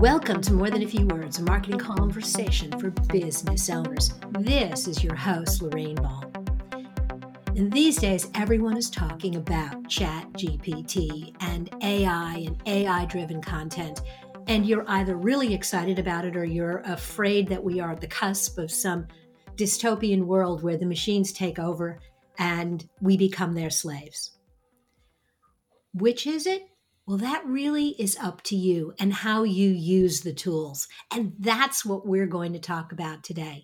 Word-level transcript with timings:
Welcome 0.00 0.42
to 0.42 0.52
More 0.52 0.68
Than 0.68 0.82
a 0.82 0.86
Few 0.86 1.06
Words, 1.06 1.38
a 1.38 1.42
marketing 1.42 1.78
conversation 1.78 2.70
for 2.78 2.90
business 3.08 3.70
owners. 3.70 4.12
This 4.40 4.86
is 4.86 5.02
your 5.02 5.14
host, 5.14 5.62
Lorraine 5.62 5.94
Ball. 5.94 6.30
And 7.56 7.72
these 7.72 7.96
days, 7.96 8.30
everyone 8.34 8.76
is 8.76 8.90
talking 8.90 9.36
about 9.36 9.88
Chat 9.88 10.30
GPT 10.34 11.34
and 11.40 11.74
AI 11.82 12.44
and 12.46 12.62
AI 12.66 13.06
driven 13.06 13.40
content. 13.40 14.02
And 14.48 14.66
you're 14.66 14.84
either 14.86 15.16
really 15.16 15.54
excited 15.54 15.98
about 15.98 16.26
it 16.26 16.36
or 16.36 16.44
you're 16.44 16.82
afraid 16.84 17.48
that 17.48 17.64
we 17.64 17.80
are 17.80 17.92
at 17.92 18.02
the 18.02 18.06
cusp 18.06 18.58
of 18.58 18.70
some 18.70 19.06
dystopian 19.56 20.26
world 20.26 20.62
where 20.62 20.76
the 20.76 20.84
machines 20.84 21.32
take 21.32 21.58
over 21.58 22.00
and 22.38 22.86
we 23.00 23.16
become 23.16 23.54
their 23.54 23.70
slaves. 23.70 24.32
Which 25.94 26.26
is 26.26 26.46
it? 26.46 26.68
Well, 27.06 27.18
that 27.18 27.46
really 27.46 27.90
is 28.00 28.16
up 28.20 28.42
to 28.44 28.56
you 28.56 28.92
and 28.98 29.12
how 29.12 29.44
you 29.44 29.70
use 29.70 30.22
the 30.22 30.32
tools. 30.32 30.88
And 31.14 31.34
that's 31.38 31.84
what 31.84 32.04
we're 32.04 32.26
going 32.26 32.52
to 32.54 32.58
talk 32.58 32.90
about 32.90 33.22
today. 33.22 33.62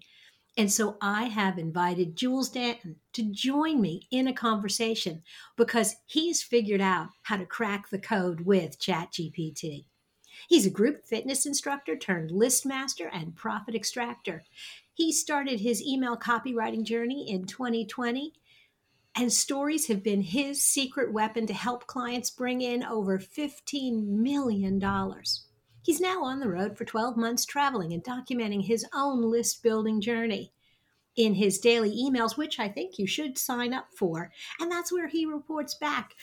And 0.57 0.71
so 0.71 0.97
I 1.01 1.25
have 1.25 1.59
invited 1.59 2.15
Jules 2.15 2.51
Danton 2.51 2.97
to 3.15 3.23
join 3.25 3.81
me 3.81 4.07
in 4.13 4.29
a 4.29 4.33
conversation 4.33 5.23
because 5.57 5.97
he's 6.07 6.43
figured 6.43 6.81
out 6.81 7.09
how 7.23 7.37
to 7.37 7.47
crack 7.47 7.91
the 7.91 7.99
code 7.99 8.43
with 8.43 8.79
ChatGPT. 8.79 9.87
He's 10.49 10.67
a 10.67 10.71
group 10.71 11.05
fitness 11.05 11.45
instructor 11.45 11.97
turned 11.97 12.31
list 12.31 12.65
master 12.65 13.11
and 13.13 13.35
profit 13.35 13.75
extractor. 13.75 14.45
He 14.95 15.11
started 15.11 15.59
his 15.59 15.83
email 15.83 16.17
copywriting 16.17 16.85
journey 16.85 17.29
in 17.29 17.47
2020 17.47 18.35
and 19.17 19.33
stories 19.33 19.89
have 19.89 20.03
been 20.03 20.23
his 20.23 20.63
secret 20.63 21.13
weapon 21.13 21.47
to 21.47 21.55
help 21.55 21.87
clients 21.87 22.31
bring 22.31 22.61
in 22.63 22.83
over 22.83 23.19
$15 23.19 24.07
million. 24.07 24.83
He's 25.83 26.01
now 26.01 26.25
on 26.25 26.41
the 26.41 26.49
road 26.49 26.79
for 26.79 26.85
12 26.85 27.17
months 27.17 27.45
traveling 27.45 27.93
and 27.93 28.03
documenting 28.03 28.65
his 28.65 28.87
own 28.95 29.23
list 29.23 29.63
building 29.63 30.01
journey 30.01 30.53
in 31.17 31.35
his 31.35 31.59
daily 31.59 31.91
emails, 31.91 32.39
which 32.39 32.59
I 32.59 32.69
think 32.69 32.99
you 32.99 33.07
should 33.07 33.37
sign 33.37 33.75
up 33.75 33.89
for. 33.95 34.31
And 34.59 34.71
that's 34.71 34.93
where 34.93 35.09
he 35.09 35.27
reports 35.27 35.75
back 35.75 36.15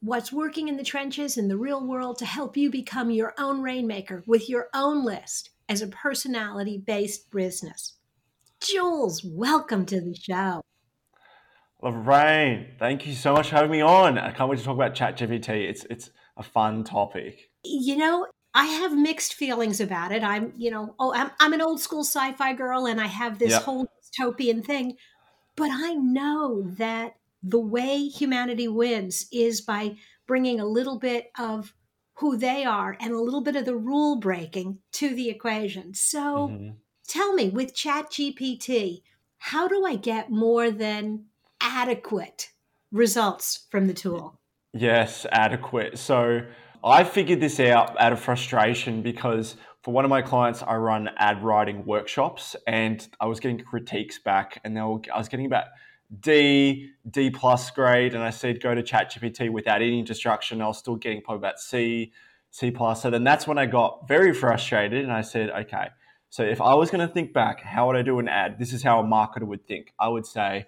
what's 0.00 0.32
working 0.32 0.66
in 0.66 0.76
the 0.76 0.82
trenches 0.82 1.38
in 1.38 1.46
the 1.46 1.56
real 1.56 1.86
world 1.86 2.18
to 2.18 2.26
help 2.26 2.56
you 2.56 2.70
become 2.70 3.10
your 3.10 3.34
own 3.38 3.62
rainmaker 3.62 4.24
with 4.26 4.48
your 4.48 4.68
own 4.74 5.04
list 5.04 5.50
as 5.68 5.80
a 5.80 5.86
personality 5.86 6.76
based 6.76 7.30
business. 7.30 7.94
Jules, 8.60 9.22
welcome 9.24 9.86
to 9.86 10.00
the 10.00 10.14
show. 10.14 10.62
Lorraine, 11.82 12.68
thank 12.78 13.06
you 13.06 13.14
so 13.14 13.32
much 13.32 13.50
for 13.50 13.56
having 13.56 13.70
me 13.72 13.80
on. 13.80 14.16
I 14.16 14.30
can't 14.30 14.48
wait 14.48 14.60
to 14.60 14.64
talk 14.64 14.76
about 14.76 14.94
ChatGPT. 14.94 15.68
It's 15.68 15.84
it's 15.90 16.10
a 16.36 16.42
fun 16.42 16.84
topic. 16.84 17.50
You 17.64 17.96
know, 17.96 18.26
I 18.54 18.66
have 18.66 18.96
mixed 18.96 19.34
feelings 19.34 19.80
about 19.80 20.12
it. 20.12 20.22
I'm, 20.22 20.52
you 20.56 20.70
know, 20.70 20.94
oh, 20.98 21.12
I'm, 21.12 21.30
I'm 21.40 21.52
an 21.52 21.60
old 21.60 21.80
school 21.80 22.04
sci-fi 22.04 22.52
girl, 22.52 22.86
and 22.86 23.00
I 23.00 23.06
have 23.06 23.38
this 23.38 23.50
yep. 23.50 23.62
whole 23.62 23.86
dystopian 23.86 24.64
thing. 24.64 24.96
But 25.56 25.70
I 25.72 25.94
know 25.94 26.62
that 26.78 27.14
the 27.42 27.60
way 27.60 28.06
humanity 28.06 28.68
wins 28.68 29.26
is 29.32 29.60
by 29.60 29.96
bringing 30.26 30.60
a 30.60 30.66
little 30.66 30.98
bit 30.98 31.32
of 31.38 31.74
who 32.14 32.36
they 32.36 32.64
are 32.64 32.96
and 33.00 33.12
a 33.12 33.20
little 33.20 33.42
bit 33.42 33.56
of 33.56 33.64
the 33.64 33.76
rule 33.76 34.16
breaking 34.16 34.78
to 34.92 35.14
the 35.14 35.28
equation. 35.28 35.94
So, 35.94 36.48
mm-hmm. 36.48 36.70
tell 37.08 37.32
me, 37.32 37.48
with 37.48 37.74
ChatGPT, 37.74 39.02
how 39.38 39.66
do 39.66 39.84
I 39.84 39.96
get 39.96 40.30
more 40.30 40.70
than 40.70 41.24
adequate 41.62 42.50
results 42.90 43.66
from 43.70 43.86
the 43.86 43.94
tool? 43.94 44.38
Yes, 44.74 45.26
adequate. 45.30 45.98
So 45.98 46.42
I 46.84 47.04
figured 47.04 47.40
this 47.40 47.60
out 47.60 47.98
out 48.00 48.12
of 48.12 48.20
frustration 48.20 49.02
because 49.02 49.56
for 49.82 49.92
one 49.92 50.04
of 50.04 50.10
my 50.10 50.22
clients, 50.22 50.62
I 50.62 50.76
run 50.76 51.10
ad 51.16 51.42
writing 51.42 51.84
workshops 51.84 52.54
and 52.66 53.06
I 53.20 53.26
was 53.26 53.40
getting 53.40 53.58
critiques 53.58 54.18
back 54.18 54.60
and 54.64 54.74
were, 54.74 55.00
I 55.12 55.18
was 55.18 55.28
getting 55.28 55.46
about 55.46 55.66
D, 56.20 56.90
D 57.10 57.30
plus 57.30 57.70
grade. 57.70 58.14
And 58.14 58.22
I 58.22 58.30
said, 58.30 58.62
go 58.62 58.74
to 58.74 58.82
ChatGPT 58.82 59.50
without 59.50 59.82
any 59.82 60.02
distraction. 60.02 60.60
I 60.60 60.66
was 60.66 60.78
still 60.78 60.96
getting 60.96 61.22
probably 61.22 61.38
about 61.38 61.58
C, 61.58 62.12
C 62.50 62.70
plus. 62.70 63.02
So 63.02 63.10
then 63.10 63.24
that's 63.24 63.46
when 63.46 63.58
I 63.58 63.66
got 63.66 64.06
very 64.06 64.32
frustrated 64.32 65.02
and 65.02 65.12
I 65.12 65.22
said, 65.22 65.50
okay, 65.50 65.88
so 66.30 66.42
if 66.44 66.60
I 66.60 66.74
was 66.74 66.90
going 66.90 67.06
to 67.06 67.12
think 67.12 67.32
back, 67.32 67.60
how 67.60 67.88
would 67.88 67.96
I 67.96 68.02
do 68.02 68.18
an 68.18 68.28
ad? 68.28 68.58
This 68.58 68.72
is 68.72 68.82
how 68.82 69.00
a 69.00 69.04
marketer 69.04 69.46
would 69.46 69.66
think. 69.66 69.92
I 69.98 70.08
would 70.08 70.26
say, 70.26 70.66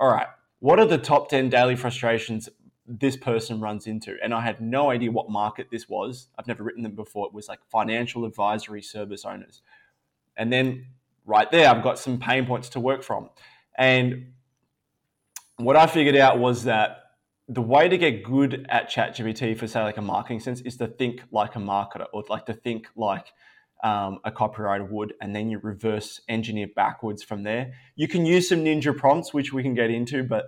all 0.00 0.08
right, 0.08 0.26
what 0.60 0.80
are 0.80 0.86
the 0.86 0.98
top 0.98 1.28
10 1.28 1.50
daily 1.50 1.76
frustrations 1.76 2.48
this 2.86 3.16
person 3.16 3.60
runs 3.60 3.86
into? 3.86 4.16
And 4.22 4.32
I 4.32 4.40
had 4.40 4.60
no 4.60 4.90
idea 4.90 5.12
what 5.12 5.30
market 5.30 5.68
this 5.70 5.88
was. 5.88 6.28
I've 6.38 6.46
never 6.46 6.64
written 6.64 6.82
them 6.82 6.96
before. 6.96 7.26
It 7.26 7.34
was 7.34 7.48
like 7.48 7.60
financial 7.70 8.24
advisory 8.24 8.82
service 8.82 9.26
owners. 9.26 9.60
And 10.36 10.50
then 10.50 10.86
right 11.26 11.50
there, 11.50 11.68
I've 11.68 11.82
got 11.82 11.98
some 11.98 12.18
pain 12.18 12.46
points 12.46 12.70
to 12.70 12.80
work 12.80 13.02
from. 13.02 13.28
And 13.78 14.32
what 15.56 15.76
I 15.76 15.86
figured 15.86 16.16
out 16.16 16.38
was 16.38 16.64
that 16.64 16.96
the 17.46 17.60
way 17.60 17.88
to 17.88 17.98
get 17.98 18.24
good 18.24 18.66
at 18.70 18.90
ChatGPT 18.90 19.58
for 19.58 19.66
say 19.66 19.82
like 19.82 19.98
a 19.98 20.02
marketing 20.02 20.40
sense 20.40 20.60
is 20.62 20.76
to 20.78 20.86
think 20.86 21.22
like 21.30 21.56
a 21.56 21.58
marketer 21.58 22.06
or 22.12 22.24
like 22.30 22.46
to 22.46 22.54
think 22.54 22.86
like 22.96 23.26
um, 23.82 24.18
a 24.24 24.30
copywriter 24.30 24.88
would, 24.88 25.14
and 25.20 25.34
then 25.34 25.50
you 25.50 25.58
reverse 25.58 26.20
engineer 26.28 26.68
backwards 26.74 27.22
from 27.22 27.42
there. 27.42 27.72
You 27.96 28.08
can 28.08 28.26
use 28.26 28.48
some 28.48 28.64
ninja 28.64 28.96
prompts, 28.96 29.32
which 29.32 29.52
we 29.52 29.62
can 29.62 29.74
get 29.74 29.90
into, 29.90 30.22
but 30.22 30.46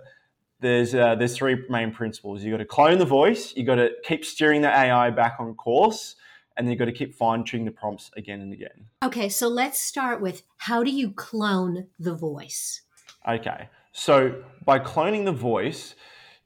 there's 0.59 0.95
uh, 0.95 1.15
there's 1.15 1.35
three 1.35 1.57
main 1.69 1.91
principles. 1.91 2.43
You 2.43 2.51
got 2.51 2.57
to 2.57 2.65
clone 2.65 2.97
the 2.97 3.05
voice, 3.05 3.55
you 3.55 3.65
got 3.65 3.75
to 3.75 3.91
keep 4.03 4.25
steering 4.25 4.61
the 4.61 4.69
AI 4.69 5.09
back 5.09 5.35
on 5.39 5.53
course, 5.55 6.15
and 6.55 6.65
then 6.65 6.71
you 6.71 6.77
got 6.77 6.85
to 6.85 6.91
keep 6.91 7.13
fine 7.15 7.43
tuning 7.43 7.65
the 7.65 7.71
prompts 7.71 8.11
again 8.15 8.41
and 8.41 8.53
again. 8.53 8.87
Okay, 9.03 9.29
so 9.29 9.47
let's 9.47 9.79
start 9.79 10.21
with 10.21 10.43
how 10.57 10.83
do 10.83 10.91
you 10.91 11.11
clone 11.11 11.87
the 11.99 12.15
voice? 12.15 12.81
Okay, 13.27 13.69
so 13.91 14.43
by 14.63 14.79
cloning 14.79 15.25
the 15.25 15.31
voice, 15.31 15.95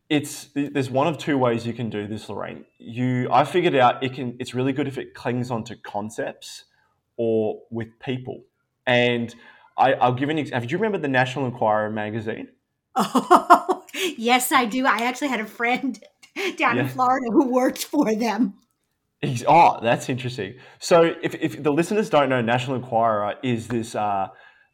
it's 0.09 0.49
there's 0.55 0.89
one 0.89 1.07
of 1.07 1.17
two 1.17 1.37
ways 1.37 1.67
you 1.67 1.73
can 1.73 1.89
do 1.89 2.07
this, 2.07 2.29
Lorraine. 2.29 2.65
You 2.79 3.27
I 3.31 3.43
figured 3.43 3.75
out 3.75 4.03
it 4.03 4.13
can 4.13 4.35
it's 4.39 4.53
really 4.53 4.73
good 4.73 4.87
if 4.87 4.97
it 4.97 5.13
clings 5.13 5.51
onto 5.51 5.75
concepts 5.75 6.63
or 7.17 7.61
with 7.69 7.99
people. 7.99 8.43
And 8.85 9.33
I, 9.77 9.93
will 10.07 10.15
give 10.15 10.29
an 10.29 10.37
example. 10.37 10.67
Do 10.67 10.71
you 10.71 10.77
remember 10.77 10.97
the 10.97 11.07
National 11.07 11.45
Enquirer 11.45 11.89
magazine? 11.89 12.49
Oh, 12.95 13.85
yes, 14.17 14.51
I 14.51 14.65
do. 14.65 14.85
I 14.85 14.99
actually 14.99 15.27
had 15.27 15.39
a 15.39 15.45
friend 15.45 15.99
down 16.57 16.77
yeah. 16.77 16.83
in 16.83 16.87
Florida 16.87 17.27
who 17.31 17.51
worked 17.51 17.85
for 17.85 18.13
them. 18.15 18.55
Oh, 19.47 19.79
that's 19.81 20.09
interesting. 20.09 20.55
So, 20.79 21.15
if, 21.21 21.33
if 21.35 21.61
the 21.61 21.71
listeners 21.71 22.09
don't 22.09 22.29
know, 22.29 22.41
National 22.41 22.75
Enquirer 22.75 23.35
is 23.41 23.67
this 23.67 23.95
uh, 23.95 24.27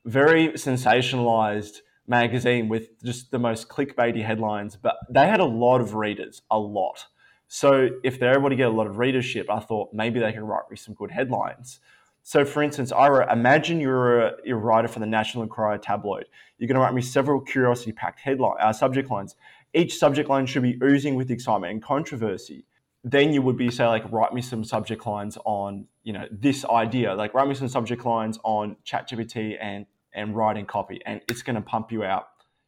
very 0.06 0.50
sensationalized 0.50 1.78
magazine 2.08 2.68
with 2.68 3.02
just 3.04 3.32
the 3.32 3.40
most 3.40 3.70
clickbaity 3.70 4.24
headlines, 4.24 4.76
but 4.76 4.98
they 5.10 5.28
had 5.28 5.40
a 5.40 5.46
lot 5.46 5.80
of 5.80 5.96
readers, 5.96 6.42
a 6.52 6.60
lot. 6.60 7.06
So, 7.48 7.90
if 8.04 8.20
they're 8.20 8.38
able 8.38 8.50
to 8.50 8.56
get 8.58 8.68
a 8.68 8.72
lot 8.72 8.88
of 8.88 8.98
readership, 8.98 9.50
I 9.50 9.60
thought 9.60 9.94
maybe 9.94 10.20
they 10.20 10.34
could 10.34 10.44
write 10.44 10.70
me 10.70 10.76
some 10.76 10.94
good 10.94 11.12
headlines. 11.12 11.80
So, 12.26 12.46
for 12.46 12.64
instance, 12.64 12.94
Ira, 12.94 13.32
imagine 13.32 13.82
you're 13.82 14.22
a, 14.22 14.32
you're 14.46 14.58
a 14.58 14.62
writer 14.62 14.88
for 14.88 15.00
the 15.00 15.06
National 15.06 15.44
Enquirer 15.44 15.78
tabloid. 15.78 16.26
You're 16.58 16.70
going 16.70 16.76
to 16.76 16.82
write 16.82 16.94
me 16.94 17.02
several 17.02 17.42
curiosity-packed 17.42 18.22
headline 18.22 18.56
uh, 18.62 18.72
subject 18.72 19.12
lines. 19.12 19.36
Each 19.74 19.98
subject 19.98 20.30
line 20.30 20.46
should 20.46 20.64
be 20.64 20.80
oozing 20.82 21.16
with 21.16 21.30
excitement 21.30 21.74
and 21.74 21.84
controversy. 21.84 22.66
Then 23.04 23.34
you 23.34 23.42
would 23.42 23.58
be 23.58 23.70
say 23.70 23.86
like, 23.86 24.10
write 24.10 24.34
me 24.34 24.42
some 24.42 24.64
subject 24.64 25.06
lines 25.06 25.38
on 25.44 25.88
you 26.04 26.14
know 26.14 26.26
this 26.32 26.64
idea. 26.64 27.14
Like, 27.14 27.34
write 27.34 27.50
me 27.50 27.56
some 27.56 27.68
subject 27.68 28.06
lines 28.06 28.40
on 28.44 28.78
ChatGPT 28.86 29.58
and 29.60 29.86
and 30.14 30.34
writing 30.34 30.66
copy, 30.66 31.02
and 31.06 31.20
it's 31.28 31.42
going 31.42 31.56
to 31.58 31.62
pump 31.62 31.92
you 31.92 32.06
out 32.06 32.28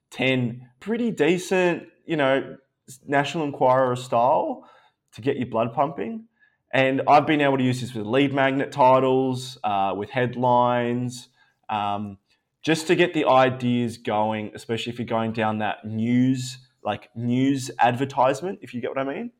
ten 0.09 0.67
pretty 0.81 1.11
decent, 1.11 1.87
you 2.05 2.17
know, 2.17 2.57
National 3.07 3.45
Enquirer 3.45 3.95
style 3.95 4.67
to 5.13 5.21
get 5.21 5.37
your 5.37 5.47
blood 5.47 5.73
pumping 5.73 6.25
and 6.75 7.03
I've 7.07 7.25
been 7.25 7.39
able 7.39 7.57
to 7.57 7.63
use 7.63 7.79
this 7.79 7.93
with 7.93 8.05
lead 8.05 8.33
magnet 8.33 8.69
titles, 8.73 9.57
uh, 9.63 9.93
with 9.95 10.09
headlines, 10.09 11.29
um, 11.69 12.17
just 12.63 12.87
to 12.87 12.95
get 12.95 13.13
the 13.13 13.23
ideas 13.25 13.97
going, 13.97 14.51
especially 14.53 14.91
if 14.91 14.99
you're 14.99 15.07
going 15.07 15.31
down 15.31 15.59
that 15.59 15.85
news, 15.85 16.57
like 16.83 17.07
news 17.15 17.71
advertisement, 17.79 18.59
if 18.61 18.73
you 18.73 18.81
get 18.81 18.89
what 18.89 18.99
I 18.99 19.05
mean. 19.05 19.31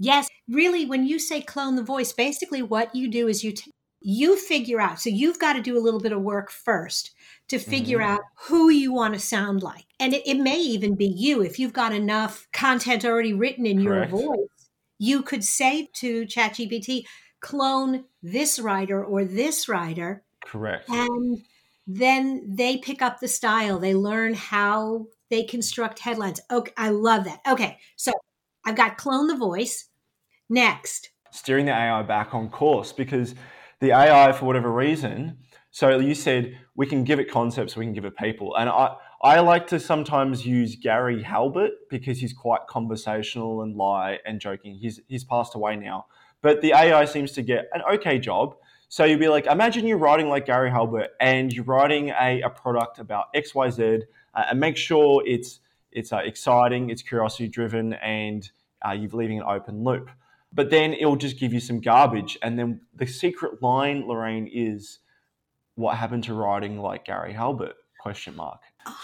Yes, 0.00 0.28
really, 0.48 0.84
when 0.84 1.06
you 1.06 1.20
say 1.20 1.40
clone 1.40 1.76
the 1.76 1.84
voice, 1.84 2.12
basically 2.12 2.60
what 2.60 2.92
you 2.92 3.06
do 3.06 3.28
is 3.28 3.44
you 3.44 3.52
t- 3.52 3.70
you 4.00 4.36
figure 4.36 4.80
out. 4.80 4.98
So 4.98 5.10
you've 5.10 5.38
got 5.38 5.52
to 5.52 5.62
do 5.62 5.78
a 5.78 5.84
little 5.84 6.00
bit 6.00 6.10
of 6.10 6.22
work 6.22 6.50
first 6.50 7.12
to 7.48 7.60
figure 7.60 7.98
mm-hmm. 7.98 8.14
out 8.14 8.20
who 8.46 8.68
you 8.68 8.92
want 8.92 9.14
to 9.14 9.20
sound 9.20 9.62
like, 9.62 9.84
and 10.00 10.12
it, 10.12 10.26
it, 10.26 10.40
may 10.40 10.58
even 10.58 10.96
be 10.96 11.06
you 11.06 11.40
if 11.40 11.60
you've 11.60 11.72
got 11.72 11.92
enough 11.92 12.48
content 12.52 13.04
already 13.04 13.32
written 13.32 13.64
in 13.64 13.84
Correct. 13.84 14.10
your 14.10 14.20
voice 14.22 14.59
you 15.00 15.22
could 15.22 15.42
say 15.42 15.88
to 15.94 16.26
ChatGPT, 16.26 17.04
clone 17.40 18.04
this 18.22 18.58
writer 18.58 19.02
or 19.02 19.24
this 19.24 19.66
writer. 19.66 20.22
Correct. 20.44 20.88
And 20.90 21.42
then 21.86 22.54
they 22.54 22.76
pick 22.76 23.00
up 23.00 23.18
the 23.18 23.26
style. 23.26 23.78
They 23.78 23.94
learn 23.94 24.34
how 24.34 25.06
they 25.30 25.42
construct 25.44 26.00
headlines. 26.00 26.40
Okay, 26.52 26.72
I 26.76 26.90
love 26.90 27.24
that. 27.24 27.40
Okay, 27.48 27.78
so 27.96 28.12
I've 28.66 28.76
got 28.76 28.98
clone 28.98 29.26
the 29.26 29.36
voice. 29.36 29.86
Next. 30.52 31.10
steering 31.30 31.66
the 31.66 31.72
AI 31.72 32.02
back 32.02 32.34
on 32.34 32.50
course 32.50 32.92
because 32.92 33.34
the 33.80 33.92
AI, 33.92 34.32
for 34.32 34.46
whatever 34.46 34.70
reason, 34.70 35.38
so 35.70 35.98
you 35.98 36.14
said 36.14 36.58
we 36.74 36.86
can 36.86 37.04
give 37.04 37.20
it 37.20 37.30
concepts, 37.30 37.76
we 37.76 37.84
can 37.84 37.94
give 37.94 38.04
it 38.04 38.16
people. 38.16 38.56
And 38.56 38.68
I, 38.68 38.96
I 39.22 39.40
like 39.40 39.66
to 39.66 39.78
sometimes 39.78 40.46
use 40.46 40.76
Gary 40.76 41.22
Halbert 41.22 41.72
because 41.90 42.18
he's 42.20 42.32
quite 42.32 42.66
conversational 42.66 43.60
and 43.62 43.76
light 43.76 44.20
and 44.24 44.40
joking. 44.40 44.74
He's, 44.74 45.00
he's 45.08 45.24
passed 45.24 45.54
away 45.54 45.76
now. 45.76 46.06
But 46.40 46.62
the 46.62 46.72
AI 46.72 47.04
seems 47.04 47.32
to 47.32 47.42
get 47.42 47.68
an 47.74 47.82
okay 47.92 48.18
job. 48.18 48.56
So 48.88 49.04
you'd 49.04 49.20
be 49.20 49.28
like, 49.28 49.44
imagine 49.44 49.86
you're 49.86 49.98
writing 49.98 50.30
like 50.30 50.46
Gary 50.46 50.70
Halbert 50.70 51.10
and 51.20 51.52
you're 51.52 51.66
writing 51.66 52.08
a, 52.18 52.40
a 52.40 52.48
product 52.48 52.98
about 52.98 53.32
XYZ 53.34 54.02
uh, 54.34 54.44
and 54.48 54.58
make 54.58 54.78
sure 54.78 55.22
it's, 55.26 55.60
it's 55.92 56.14
uh, 56.14 56.22
exciting, 56.24 56.88
it's 56.88 57.02
curiosity 57.02 57.46
driven, 57.46 57.92
and 57.94 58.50
uh, 58.86 58.92
you're 58.92 59.10
leaving 59.10 59.38
an 59.38 59.44
open 59.46 59.84
loop. 59.84 60.08
But 60.50 60.70
then 60.70 60.94
it'll 60.94 61.16
just 61.16 61.38
give 61.38 61.52
you 61.52 61.60
some 61.60 61.80
garbage. 61.80 62.38
And 62.42 62.58
then 62.58 62.80
the 62.94 63.06
secret 63.06 63.62
line, 63.62 64.08
Lorraine, 64.08 64.50
is 64.50 65.00
what 65.74 65.98
happened 65.98 66.24
to 66.24 66.34
writing 66.34 66.80
like 66.80 67.04
Gary 67.04 67.34
Halbert? 67.34 67.74
Question 68.00 68.34
mark. 68.34 68.60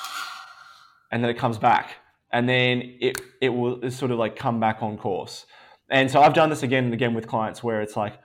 And 1.13 1.23
then 1.23 1.31
it 1.31 1.39
comes 1.39 1.57
back, 1.57 1.99
and 2.33 2.49
then 2.49 2.97
it 3.01 3.17
it 3.41 3.51
will 3.51 3.89
sort 3.93 4.11
of 4.11 4.19
like 4.19 4.35
come 4.35 4.59
back 4.59 4.83
on 4.83 4.99
course. 4.99 5.47
And 5.89 6.11
so 6.11 6.21
I've 6.21 6.35
done 6.35 6.51
this 6.51 6.65
again 6.65 6.87
and 6.87 6.93
again 6.93 7.15
with 7.15 7.29
clients 7.29 7.63
where 7.63 7.81
it's 7.81 7.97
like 7.97 8.19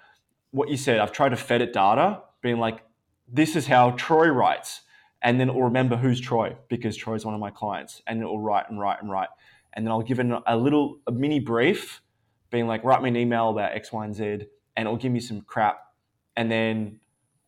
what 0.50 0.68
you 0.68 0.77
said. 0.77 1.00
I've 1.00 1.12
tried 1.12 1.30
to 1.30 1.36
fed 1.36 1.62
it 1.62 1.74
data, 1.74 2.24
being 2.42 2.57
like, 2.57 2.83
this 3.31 3.56
is 3.56 3.68
how 3.68 3.92
Troy 3.92 4.30
writes, 4.30 4.81
and 5.21 5.39
then 5.39 5.48
it 5.48 5.53
will 5.53 5.65
remember 5.65 5.95
who's 5.95 6.19
Troy 6.19 6.57
because 6.69 6.98
Troy's 6.98 7.24
one 7.24 7.36
of 7.36 7.39
my 7.39 7.51
clients, 7.51 8.01
and 8.07 8.19
it 8.19 8.25
will 8.25 8.42
write 8.42 8.65
and 8.68 8.80
write 8.80 8.98
and 9.00 9.12
write, 9.12 9.30
and 9.74 9.86
then 9.86 9.92
I'll 9.92 10.01
give 10.01 10.19
it 10.19 10.25
a 10.48 10.57
little 10.57 11.01
a 11.06 11.12
mini 11.12 11.39
brief, 11.39 12.01
being 12.50 12.65
like, 12.65 12.83
write 12.83 13.03
me 13.03 13.09
an 13.09 13.15
email 13.15 13.51
about 13.51 13.74
X, 13.74 13.94
Y, 13.94 14.03
and 14.03 14.15
Z, 14.15 14.24
and 14.75 14.88
it'll 14.88 14.98
give 14.98 15.12
me 15.12 15.19
some 15.19 15.42
crap, 15.42 15.80
and 16.36 16.51
then 16.51 17.00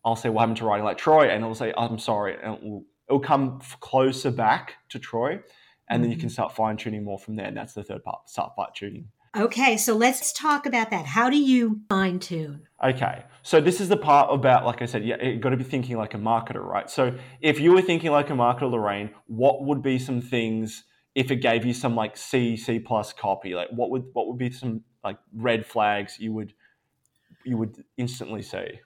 I'll 0.06 0.16
say, 0.16 0.30
what 0.30 0.42
happened 0.42 0.58
to 0.58 0.66
writing 0.66 0.84
like 0.84 0.98
Troy? 0.98 1.30
And 1.30 1.44
it'll 1.44 1.56
say, 1.56 1.74
I'm 1.78 1.98
sorry. 1.98 2.36
And 2.42 2.56
it 2.56 2.64
will, 2.64 2.86
it'll 3.14 3.26
come 3.26 3.62
closer 3.80 4.32
back 4.32 4.76
to 4.90 5.00
Troy. 5.00 5.40
And 5.90 6.04
then 6.04 6.10
you 6.10 6.18
can 6.18 6.28
mm-hmm. 6.28 6.34
start 6.34 6.56
fine 6.56 6.78
tuning 6.78 7.04
more 7.04 7.20
from 7.20 7.36
there. 7.36 7.46
And 7.46 7.56
that's 7.56 7.74
the 7.74 7.84
third 7.84 8.04
part, 8.04 8.28
start 8.30 8.54
fine 8.56 8.70
tuning. 8.74 9.10
Okay, 9.36 9.78
so 9.78 9.96
let's 9.96 10.32
talk 10.32 10.66
about 10.66 10.90
that. 10.92 11.06
How 11.06 11.30
do 11.30 11.38
you 11.38 11.82
fine 11.90 12.20
tune? 12.20 12.68
Okay, 12.84 13.24
so 13.42 13.60
this 13.60 13.82
is 13.82 13.90
the 13.90 13.98
part 13.98 14.34
about, 14.34 14.66
like 14.66 14.82
I 14.82 14.86
said, 14.86 15.04
yeah, 15.04 15.22
you 15.24 15.40
got 15.40 15.50
to 15.50 15.58
be 15.58 15.64
thinking 15.64 15.98
like 15.98 16.14
a 16.14 16.18
marketer, 16.18 16.64
right? 16.64 16.90
So 16.90 17.16
if 17.42 17.60
you 17.60 17.74
were 17.74 17.82
thinking 17.82 18.12
like 18.12 18.30
a 18.30 18.34
marketer, 18.34 18.72
Lorraine, 18.72 19.10
what 19.28 19.64
would 19.66 19.82
be 19.82 20.00
some 20.00 20.22
things 20.22 20.84
if 21.16 21.32
it 21.32 21.38
gave 21.38 21.66
you 21.66 21.74
some 21.74 21.96
like 21.96 22.16
C, 22.16 22.56
C 22.58 22.80
plus 22.80 23.12
copy? 23.14 23.54
Like 23.54 23.70
what 23.72 23.90
would 23.92 24.06
what 24.14 24.28
would 24.28 24.38
be 24.38 24.52
some 24.52 24.82
like 25.04 25.18
red 25.34 25.66
flags 25.66 26.18
you 26.20 26.32
would 26.34 26.54
you 27.44 27.58
would 27.58 27.84
instantly 27.98 28.42
see? 28.42 28.80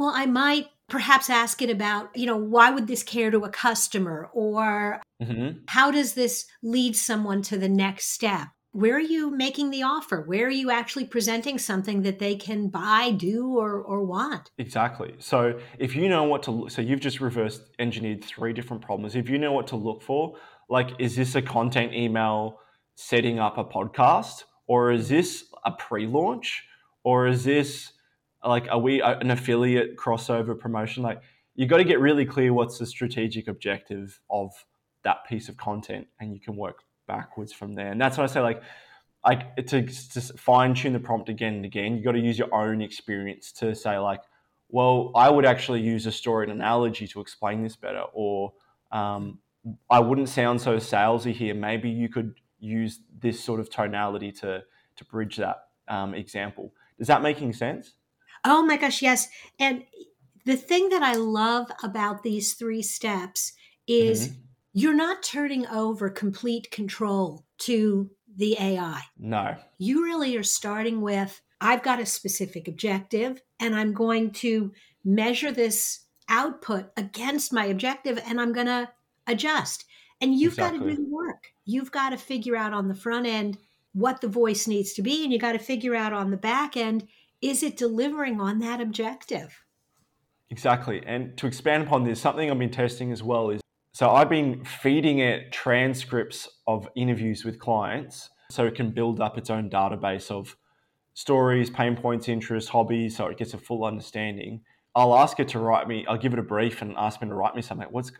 well, 0.00 0.12
I 0.14 0.24
might 0.24 0.68
perhaps 0.90 1.30
ask 1.30 1.62
it 1.62 1.70
about, 1.70 2.14
you 2.16 2.26
know, 2.26 2.36
why 2.36 2.70
would 2.70 2.86
this 2.86 3.02
care 3.02 3.30
to 3.30 3.44
a 3.44 3.48
customer? 3.48 4.28
Or 4.32 5.00
mm-hmm. 5.22 5.58
how 5.68 5.90
does 5.90 6.14
this 6.14 6.46
lead 6.62 6.96
someone 6.96 7.42
to 7.42 7.56
the 7.56 7.68
next 7.68 8.08
step? 8.08 8.48
Where 8.72 8.94
are 8.94 9.00
you 9.00 9.30
making 9.30 9.70
the 9.70 9.82
offer? 9.82 10.22
Where 10.22 10.46
are 10.46 10.50
you 10.50 10.70
actually 10.70 11.06
presenting 11.06 11.58
something 11.58 12.02
that 12.02 12.20
they 12.20 12.36
can 12.36 12.68
buy, 12.68 13.10
do, 13.10 13.58
or, 13.58 13.80
or 13.80 14.04
want? 14.04 14.50
Exactly. 14.58 15.14
So 15.18 15.58
if 15.78 15.96
you 15.96 16.08
know 16.08 16.24
what 16.24 16.44
to, 16.44 16.68
so 16.68 16.80
you've 16.80 17.00
just 17.00 17.20
reverse 17.20 17.60
engineered 17.80 18.22
three 18.22 18.52
different 18.52 18.82
problems. 18.82 19.16
If 19.16 19.28
you 19.28 19.38
know 19.38 19.52
what 19.52 19.66
to 19.68 19.76
look 19.76 20.02
for, 20.02 20.36
like, 20.68 20.90
is 21.00 21.16
this 21.16 21.34
a 21.34 21.42
content 21.42 21.94
email 21.94 22.60
setting 22.94 23.40
up 23.40 23.58
a 23.58 23.64
podcast? 23.64 24.44
Or 24.68 24.92
is 24.92 25.08
this 25.08 25.46
a 25.64 25.72
pre 25.72 26.06
launch? 26.06 26.64
Or 27.02 27.26
is 27.26 27.42
this 27.42 27.92
like 28.44 28.68
are 28.70 28.78
we 28.78 29.02
an 29.02 29.30
affiliate 29.30 29.96
crossover 29.96 30.58
promotion? 30.58 31.02
Like 31.02 31.22
you 31.54 31.66
got 31.66 31.78
to 31.78 31.84
get 31.84 32.00
really 32.00 32.24
clear 32.24 32.52
what's 32.52 32.78
the 32.78 32.86
strategic 32.86 33.48
objective 33.48 34.20
of 34.30 34.52
that 35.02 35.26
piece 35.26 35.48
of 35.48 35.56
content 35.56 36.06
and 36.20 36.32
you 36.32 36.40
can 36.40 36.56
work 36.56 36.82
backwards 37.06 37.52
from 37.52 37.74
there. 37.74 37.90
And 37.90 38.00
that's 38.00 38.16
what 38.16 38.24
i 38.24 38.32
say 38.32 38.40
like 38.40 38.62
like 39.24 39.54
to, 39.66 39.82
to 39.82 40.20
fine 40.38 40.74
tune 40.74 40.92
the 40.94 41.00
prompt 41.00 41.28
again 41.28 41.54
and 41.54 41.64
again 41.64 41.96
you 41.96 42.02
got 42.02 42.12
to 42.12 42.20
use 42.20 42.38
your 42.38 42.54
own 42.54 42.80
experience 42.80 43.52
to 43.52 43.74
say 43.74 43.98
like 43.98 44.22
well 44.70 45.12
i 45.14 45.28
would 45.28 45.44
actually 45.44 45.82
use 45.82 46.06
a 46.06 46.12
story 46.12 46.44
and 46.44 46.52
analogy 46.52 47.06
to 47.06 47.20
explain 47.20 47.62
this 47.62 47.76
better 47.76 48.04
or 48.14 48.54
um, 48.92 49.38
i 49.90 50.00
wouldn't 50.00 50.28
sound 50.28 50.60
so 50.60 50.76
salesy 50.76 51.32
here. 51.32 51.54
Maybe 51.54 51.90
you 51.90 52.08
could 52.08 52.34
use 52.58 53.00
this 53.18 53.42
sort 53.42 53.60
of 53.60 53.70
tonality 53.70 54.32
to 54.32 54.62
to 54.96 55.04
bridge 55.04 55.36
that 55.36 55.64
um, 55.88 56.14
example. 56.14 56.72
Is 56.98 57.06
that 57.06 57.22
making 57.22 57.52
sense 57.54 57.94
Oh 58.44 58.62
my 58.64 58.76
gosh, 58.76 59.02
yes. 59.02 59.28
And 59.58 59.84
the 60.44 60.56
thing 60.56 60.88
that 60.90 61.02
I 61.02 61.14
love 61.14 61.70
about 61.82 62.22
these 62.22 62.54
three 62.54 62.82
steps 62.82 63.52
is 63.86 64.28
mm-hmm. 64.28 64.40
you're 64.72 64.94
not 64.94 65.22
turning 65.22 65.66
over 65.66 66.08
complete 66.08 66.70
control 66.70 67.44
to 67.58 68.10
the 68.36 68.56
AI. 68.58 69.02
No. 69.18 69.56
You 69.78 70.04
really 70.04 70.36
are 70.36 70.42
starting 70.42 71.00
with 71.00 71.40
I've 71.60 71.82
got 71.82 72.00
a 72.00 72.06
specific 72.06 72.68
objective 72.68 73.42
and 73.58 73.74
I'm 73.74 73.92
going 73.92 74.30
to 74.32 74.72
measure 75.04 75.52
this 75.52 76.00
output 76.28 76.90
against 76.96 77.52
my 77.52 77.66
objective 77.66 78.18
and 78.26 78.40
I'm 78.40 78.52
going 78.52 78.66
to 78.66 78.88
adjust. 79.26 79.84
And 80.22 80.34
you've 80.34 80.54
exactly. 80.54 80.78
got 80.78 80.84
to 80.84 80.90
do 80.90 81.02
the 81.04 81.10
work. 81.10 81.52
You've 81.64 81.92
got 81.92 82.10
to 82.10 82.16
figure 82.16 82.56
out 82.56 82.72
on 82.72 82.88
the 82.88 82.94
front 82.94 83.26
end 83.26 83.58
what 83.92 84.20
the 84.20 84.28
voice 84.28 84.66
needs 84.66 84.92
to 84.94 85.02
be 85.02 85.24
and 85.24 85.32
you 85.32 85.38
got 85.38 85.52
to 85.52 85.58
figure 85.58 85.94
out 85.94 86.12
on 86.12 86.30
the 86.30 86.36
back 86.36 86.76
end 86.76 87.06
is 87.42 87.62
it 87.62 87.76
delivering 87.76 88.40
on 88.40 88.58
that 88.58 88.80
objective? 88.80 89.64
Exactly. 90.50 91.02
And 91.06 91.36
to 91.38 91.46
expand 91.46 91.84
upon 91.84 92.04
this, 92.04 92.20
something 92.20 92.50
I've 92.50 92.58
been 92.58 92.70
testing 92.70 93.12
as 93.12 93.22
well 93.22 93.50
is 93.50 93.60
so 93.92 94.10
I've 94.10 94.28
been 94.28 94.64
feeding 94.64 95.18
it 95.18 95.52
transcripts 95.52 96.48
of 96.66 96.88
interviews 96.94 97.44
with 97.44 97.58
clients 97.58 98.30
so 98.50 98.64
it 98.66 98.74
can 98.74 98.90
build 98.90 99.20
up 99.20 99.36
its 99.36 99.50
own 99.50 99.68
database 99.68 100.30
of 100.30 100.56
stories, 101.14 101.70
pain 101.70 101.96
points, 101.96 102.28
interests, 102.28 102.70
hobbies, 102.70 103.16
so 103.16 103.26
it 103.26 103.36
gets 103.36 103.52
a 103.52 103.58
full 103.58 103.84
understanding. 103.84 104.60
I'll 104.94 105.14
ask 105.14 105.38
it 105.40 105.48
to 105.48 105.58
write 105.58 105.88
me, 105.88 106.06
I'll 106.08 106.18
give 106.18 106.32
it 106.32 106.38
a 106.38 106.42
brief 106.42 106.82
and 106.82 106.94
ask 106.96 107.20
me 107.20 107.28
to 107.28 107.34
write 107.34 107.54
me 107.54 107.62
something. 107.62 107.88
What's 107.90 108.12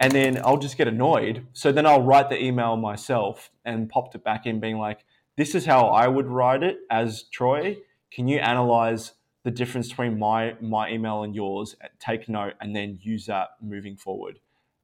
and 0.00 0.12
then 0.12 0.40
I'll 0.44 0.58
just 0.58 0.78
get 0.78 0.86
annoyed. 0.86 1.46
So 1.52 1.72
then 1.72 1.84
I'll 1.84 2.02
write 2.02 2.30
the 2.30 2.42
email 2.42 2.76
myself 2.76 3.50
and 3.64 3.88
popped 3.88 4.14
it 4.14 4.22
back 4.22 4.46
in 4.46 4.60
being 4.60 4.78
like, 4.78 5.04
this 5.36 5.56
is 5.56 5.66
how 5.66 5.88
I 5.88 6.06
would 6.06 6.26
write 6.26 6.62
it 6.62 6.78
as 6.90 7.24
Troy 7.24 7.76
can 8.10 8.28
you 8.28 8.38
analyze 8.38 9.12
the 9.44 9.50
difference 9.50 9.88
between 9.88 10.18
my 10.18 10.54
my 10.60 10.90
email 10.90 11.22
and 11.22 11.34
yours 11.34 11.76
uh, 11.82 11.88
take 11.98 12.28
note 12.28 12.54
and 12.60 12.74
then 12.74 12.98
use 13.00 13.26
that 13.26 13.50
moving 13.62 13.96
forward 13.96 14.38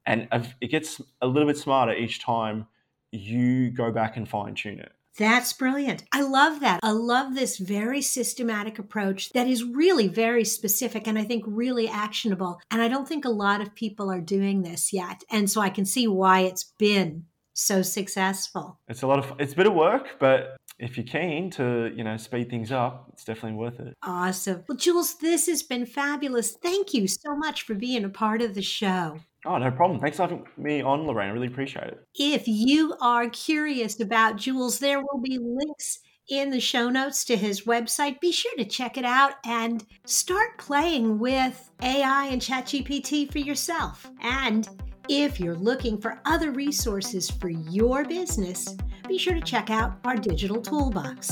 and 0.05 0.27
it 0.61 0.67
gets 0.67 1.01
a 1.21 1.27
little 1.27 1.47
bit 1.47 1.57
smarter 1.57 1.93
each 1.93 2.21
time 2.21 2.67
you 3.11 3.71
go 3.71 3.91
back 3.91 4.17
and 4.17 4.27
fine 4.27 4.55
tune 4.55 4.79
it 4.79 4.91
that's 5.17 5.53
brilliant. 5.53 6.03
I 6.11 6.21
love 6.21 6.59
that. 6.59 6.81
I 6.83 6.91
love 6.91 7.35
this 7.35 7.57
very 7.57 8.01
systematic 8.01 8.79
approach 8.79 9.31
that 9.31 9.47
is 9.47 9.63
really 9.63 10.09
very 10.09 10.43
specific 10.43 11.07
and 11.07 11.17
I 11.17 11.23
think 11.23 11.45
really 11.47 11.87
actionable. 11.87 12.59
And 12.69 12.81
I 12.81 12.89
don't 12.89 13.07
think 13.07 13.23
a 13.23 13.29
lot 13.29 13.61
of 13.61 13.73
people 13.75 14.11
are 14.11 14.19
doing 14.19 14.63
this 14.63 14.91
yet. 14.91 15.23
And 15.31 15.49
so 15.49 15.61
I 15.61 15.69
can 15.69 15.85
see 15.85 16.05
why 16.07 16.41
it's 16.41 16.65
been 16.77 17.25
so 17.53 17.81
successful. 17.81 18.79
It's 18.89 19.03
a 19.03 19.07
lot 19.07 19.19
of 19.19 19.33
it's 19.39 19.53
a 19.53 19.55
bit 19.55 19.67
of 19.67 19.73
work, 19.73 20.19
but 20.19 20.57
if 20.77 20.97
you're 20.97 21.05
keen 21.05 21.49
to, 21.51 21.91
you 21.95 22.03
know, 22.03 22.17
speed 22.17 22.49
things 22.49 22.71
up, 22.71 23.09
it's 23.13 23.23
definitely 23.23 23.57
worth 23.57 23.79
it. 23.79 23.95
Awesome. 24.03 24.63
Well, 24.67 24.77
Jules, 24.77 25.15
this 25.19 25.47
has 25.47 25.63
been 25.63 25.85
fabulous. 25.85 26.57
Thank 26.61 26.93
you 26.93 27.07
so 27.07 27.35
much 27.35 27.63
for 27.63 27.73
being 27.75 28.03
a 28.03 28.09
part 28.09 28.41
of 28.41 28.55
the 28.55 28.61
show. 28.61 29.19
Oh, 29.45 29.57
no 29.57 29.71
problem. 29.71 29.99
Thanks 29.99 30.17
for 30.17 30.23
having 30.23 30.45
me 30.57 30.81
on, 30.81 31.05
Lorraine. 31.05 31.29
I 31.29 31.33
really 31.33 31.47
appreciate 31.47 31.85
it. 31.85 31.99
If 32.15 32.47
you 32.47 32.95
are 32.99 33.29
curious 33.29 33.99
about 33.99 34.37
Jules, 34.37 34.79
there 34.79 34.99
will 34.99 35.21
be 35.21 35.37
links 35.39 35.99
in 36.29 36.49
the 36.49 36.59
show 36.59 36.89
notes 36.89 37.23
to 37.25 37.37
his 37.37 37.61
website. 37.61 38.19
Be 38.19 38.31
sure 38.31 38.55
to 38.57 38.65
check 38.65 38.97
it 38.97 39.05
out 39.05 39.33
and 39.45 39.85
start 40.05 40.57
playing 40.57 41.19
with 41.19 41.69
AI 41.83 42.25
and 42.25 42.41
ChatGPT 42.41 43.31
for 43.31 43.39
yourself. 43.39 44.09
And 44.21 44.67
if 45.07 45.39
you're 45.39 45.55
looking 45.55 46.01
for 46.01 46.19
other 46.25 46.51
resources 46.51 47.29
for 47.29 47.49
your 47.49 48.03
business, 48.05 48.75
be 49.07 49.17
sure 49.17 49.33
to 49.33 49.41
check 49.41 49.69
out 49.69 49.97
our 50.03 50.15
digital 50.15 50.61
toolbox. 50.61 51.31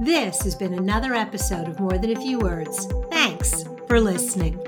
This 0.00 0.42
has 0.42 0.54
been 0.54 0.74
another 0.74 1.14
episode 1.14 1.68
of 1.68 1.80
More 1.80 1.96
Than 1.98 2.16
a 2.16 2.20
Few 2.20 2.38
Words. 2.38 2.86
Thanks 3.10 3.64
for 3.88 4.00
listening. 4.00 4.65